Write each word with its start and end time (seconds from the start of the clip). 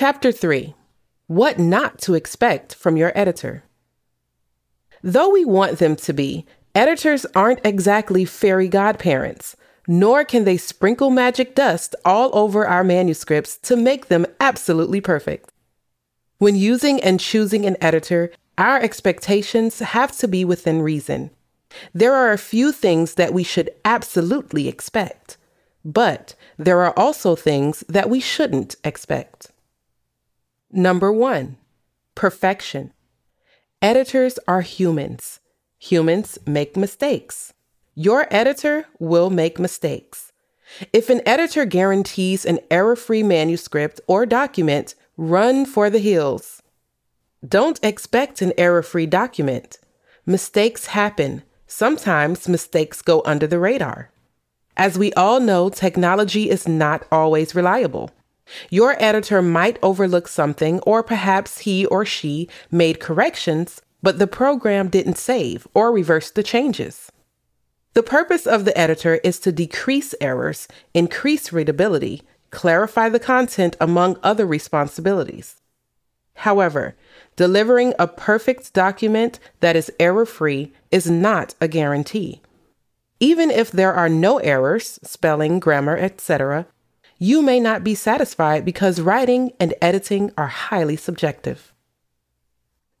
Chapter 0.00 0.32
3 0.32 0.74
What 1.26 1.58
Not 1.58 1.98
to 1.98 2.14
Expect 2.14 2.74
from 2.74 2.96
Your 2.96 3.12
Editor. 3.14 3.64
Though 5.02 5.28
we 5.28 5.44
want 5.44 5.78
them 5.78 5.94
to 5.96 6.14
be, 6.14 6.46
editors 6.74 7.26
aren't 7.34 7.60
exactly 7.66 8.24
fairy 8.24 8.66
godparents, 8.66 9.56
nor 9.86 10.24
can 10.24 10.44
they 10.44 10.56
sprinkle 10.56 11.10
magic 11.10 11.54
dust 11.54 11.94
all 12.02 12.30
over 12.32 12.66
our 12.66 12.82
manuscripts 12.82 13.58
to 13.58 13.76
make 13.76 14.08
them 14.08 14.24
absolutely 14.40 15.02
perfect. 15.02 15.52
When 16.38 16.56
using 16.56 16.98
and 17.02 17.20
choosing 17.20 17.66
an 17.66 17.76
editor, 17.82 18.32
our 18.56 18.80
expectations 18.80 19.80
have 19.80 20.16
to 20.16 20.26
be 20.26 20.46
within 20.46 20.80
reason. 20.80 21.28
There 21.92 22.14
are 22.14 22.32
a 22.32 22.38
few 22.38 22.72
things 22.72 23.16
that 23.16 23.34
we 23.34 23.42
should 23.42 23.68
absolutely 23.84 24.66
expect, 24.66 25.36
but 25.84 26.34
there 26.56 26.80
are 26.80 26.98
also 26.98 27.36
things 27.36 27.84
that 27.86 28.08
we 28.08 28.18
shouldn't 28.18 28.76
expect. 28.82 29.52
Number 30.72 31.12
one, 31.12 31.56
perfection. 32.14 32.92
Editors 33.82 34.38
are 34.46 34.60
humans. 34.60 35.40
Humans 35.78 36.38
make 36.46 36.76
mistakes. 36.76 37.52
Your 37.94 38.28
editor 38.30 38.86
will 38.98 39.30
make 39.30 39.58
mistakes. 39.58 40.32
If 40.92 41.10
an 41.10 41.22
editor 41.26 41.64
guarantees 41.64 42.44
an 42.44 42.60
error 42.70 42.94
free 42.94 43.24
manuscript 43.24 44.00
or 44.06 44.26
document, 44.26 44.94
run 45.16 45.66
for 45.66 45.90
the 45.90 45.98
hills. 45.98 46.62
Don't 47.46 47.80
expect 47.82 48.40
an 48.40 48.52
error 48.56 48.82
free 48.82 49.06
document. 49.06 49.78
Mistakes 50.24 50.86
happen. 50.86 51.42
Sometimes 51.66 52.48
mistakes 52.48 53.02
go 53.02 53.22
under 53.24 53.46
the 53.46 53.58
radar. 53.58 54.10
As 54.76 54.96
we 54.96 55.12
all 55.14 55.40
know, 55.40 55.68
technology 55.68 56.48
is 56.48 56.68
not 56.68 57.06
always 57.10 57.54
reliable. 57.54 58.10
Your 58.70 58.96
editor 59.02 59.42
might 59.42 59.78
overlook 59.82 60.28
something, 60.28 60.80
or 60.80 61.02
perhaps 61.02 61.60
he 61.60 61.86
or 61.86 62.04
she 62.04 62.48
made 62.70 63.00
corrections, 63.00 63.82
but 64.02 64.18
the 64.18 64.26
program 64.26 64.88
didn't 64.88 65.18
save 65.18 65.66
or 65.74 65.92
reverse 65.92 66.30
the 66.30 66.42
changes. 66.42 67.10
The 67.94 68.02
purpose 68.02 68.46
of 68.46 68.64
the 68.64 68.76
editor 68.78 69.16
is 69.24 69.40
to 69.40 69.52
decrease 69.52 70.14
errors, 70.20 70.68
increase 70.94 71.52
readability, 71.52 72.22
clarify 72.50 73.08
the 73.08 73.18
content, 73.18 73.76
among 73.80 74.18
other 74.22 74.46
responsibilities. 74.46 75.56
However, 76.34 76.96
delivering 77.36 77.92
a 77.98 78.06
perfect 78.06 78.72
document 78.72 79.38
that 79.60 79.76
is 79.76 79.92
error 79.98 80.24
free 80.24 80.72
is 80.90 81.10
not 81.10 81.54
a 81.60 81.68
guarantee. 81.68 82.40
Even 83.18 83.50
if 83.50 83.70
there 83.70 83.92
are 83.92 84.08
no 84.08 84.38
errors, 84.38 84.98
spelling, 85.02 85.60
grammar, 85.60 85.96
etc., 85.98 86.66
you 87.22 87.42
may 87.42 87.60
not 87.60 87.84
be 87.84 87.94
satisfied 87.94 88.64
because 88.64 88.98
writing 88.98 89.52
and 89.60 89.74
editing 89.82 90.32
are 90.38 90.46
highly 90.46 90.96
subjective. 90.96 91.74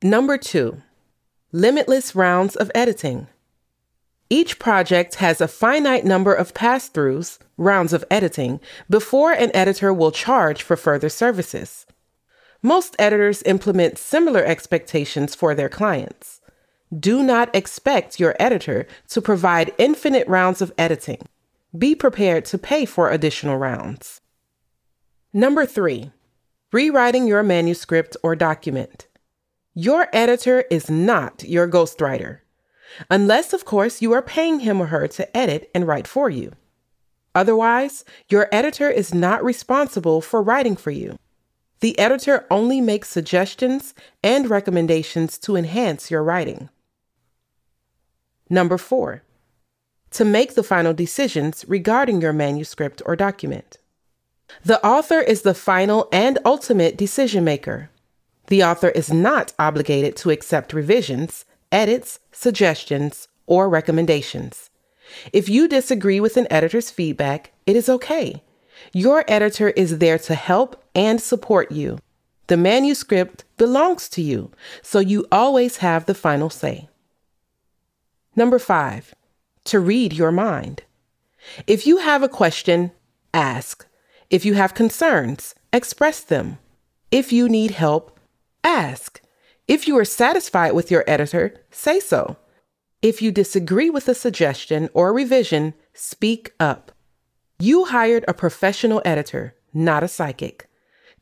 Number 0.02 0.36
two, 0.36 0.82
limitless 1.52 2.14
rounds 2.14 2.54
of 2.54 2.70
editing. 2.74 3.28
Each 4.28 4.58
project 4.58 5.16
has 5.16 5.40
a 5.40 5.48
finite 5.48 6.04
number 6.04 6.34
of 6.34 6.52
pass 6.52 6.88
throughs, 6.88 7.38
rounds 7.56 7.94
of 7.94 8.04
editing, 8.10 8.60
before 8.90 9.32
an 9.32 9.50
editor 9.54 9.92
will 9.92 10.12
charge 10.12 10.62
for 10.62 10.76
further 10.76 11.08
services. 11.08 11.86
Most 12.62 12.94
editors 12.98 13.42
implement 13.44 13.96
similar 13.96 14.44
expectations 14.44 15.34
for 15.34 15.54
their 15.54 15.70
clients. 15.70 16.42
Do 16.96 17.22
not 17.22 17.56
expect 17.56 18.20
your 18.20 18.36
editor 18.38 18.86
to 19.08 19.22
provide 19.22 19.72
infinite 19.78 20.28
rounds 20.28 20.60
of 20.60 20.74
editing 20.76 21.26
be 21.76 21.94
prepared 21.94 22.44
to 22.46 22.58
pay 22.58 22.84
for 22.84 23.10
additional 23.10 23.56
rounds. 23.56 24.20
Number 25.32 25.64
three, 25.64 26.10
rewriting 26.72 27.26
your 27.26 27.42
manuscript 27.42 28.16
or 28.22 28.34
document. 28.34 29.06
Your 29.74 30.08
editor 30.12 30.64
is 30.70 30.90
not 30.90 31.44
your 31.44 31.68
ghostwriter, 31.68 32.40
unless, 33.08 33.52
of 33.52 33.64
course, 33.64 34.02
you 34.02 34.12
are 34.12 34.22
paying 34.22 34.60
him 34.60 34.80
or 34.80 34.86
her 34.86 35.06
to 35.08 35.36
edit 35.36 35.70
and 35.74 35.86
write 35.86 36.08
for 36.08 36.28
you. 36.28 36.52
Otherwise, 37.34 38.04
your 38.28 38.48
editor 38.50 38.90
is 38.90 39.14
not 39.14 39.44
responsible 39.44 40.20
for 40.20 40.42
writing 40.42 40.74
for 40.74 40.90
you. 40.90 41.16
The 41.78 41.96
editor 41.98 42.46
only 42.50 42.80
makes 42.80 43.08
suggestions 43.08 43.94
and 44.22 44.50
recommendations 44.50 45.38
to 45.38 45.56
enhance 45.56 46.10
your 46.10 46.24
writing. 46.24 46.68
Number 48.50 48.76
four, 48.76 49.22
to 50.10 50.24
make 50.24 50.54
the 50.54 50.62
final 50.62 50.92
decisions 50.92 51.64
regarding 51.68 52.20
your 52.20 52.32
manuscript 52.32 53.00
or 53.06 53.16
document. 53.16 53.78
The 54.64 54.84
author 54.84 55.20
is 55.20 55.42
the 55.42 55.54
final 55.54 56.08
and 56.12 56.38
ultimate 56.44 56.96
decision 56.96 57.44
maker. 57.44 57.90
The 58.48 58.64
author 58.64 58.88
is 58.88 59.12
not 59.12 59.52
obligated 59.58 60.16
to 60.16 60.30
accept 60.30 60.72
revisions, 60.72 61.44
edits, 61.70 62.18
suggestions, 62.32 63.28
or 63.46 63.68
recommendations. 63.68 64.70
If 65.32 65.48
you 65.48 65.68
disagree 65.68 66.20
with 66.20 66.36
an 66.36 66.48
editor's 66.50 66.90
feedback, 66.90 67.52
it 67.66 67.76
is 67.76 67.88
okay. 67.88 68.42
Your 68.92 69.24
editor 69.28 69.70
is 69.70 69.98
there 69.98 70.18
to 70.18 70.34
help 70.34 70.82
and 70.94 71.20
support 71.20 71.70
you. 71.70 71.98
The 72.48 72.56
manuscript 72.56 73.44
belongs 73.56 74.08
to 74.10 74.22
you, 74.22 74.50
so 74.82 74.98
you 74.98 75.26
always 75.30 75.78
have 75.78 76.06
the 76.06 76.14
final 76.14 76.50
say. 76.50 76.88
Number 78.34 78.58
five, 78.58 79.14
to 79.64 79.80
read 79.80 80.12
your 80.12 80.32
mind. 80.32 80.82
If 81.66 81.86
you 81.86 81.98
have 81.98 82.22
a 82.22 82.28
question, 82.28 82.92
ask. 83.32 83.86
If 84.28 84.44
you 84.44 84.54
have 84.54 84.74
concerns, 84.74 85.54
express 85.72 86.20
them. 86.20 86.58
If 87.10 87.32
you 87.32 87.48
need 87.48 87.72
help, 87.72 88.18
ask. 88.62 89.20
If 89.66 89.86
you 89.88 89.96
are 89.98 90.04
satisfied 90.04 90.72
with 90.72 90.90
your 90.90 91.04
editor, 91.06 91.54
say 91.70 92.00
so. 92.00 92.36
If 93.02 93.22
you 93.22 93.32
disagree 93.32 93.88
with 93.88 94.08
a 94.08 94.14
suggestion 94.14 94.88
or 94.92 95.12
revision, 95.12 95.74
speak 95.94 96.52
up. 96.60 96.92
You 97.58 97.86
hired 97.86 98.24
a 98.28 98.34
professional 98.34 99.02
editor, 99.04 99.54
not 99.72 100.02
a 100.02 100.08
psychic. 100.08 100.68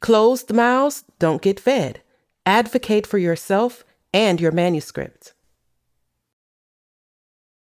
Closed 0.00 0.52
mouths 0.52 1.04
don't 1.18 1.42
get 1.42 1.60
fed. 1.60 2.02
Advocate 2.46 3.06
for 3.06 3.18
yourself 3.18 3.84
and 4.12 4.40
your 4.40 4.52
manuscript. 4.52 5.34